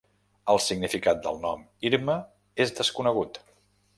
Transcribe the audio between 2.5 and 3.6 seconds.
és desconegut.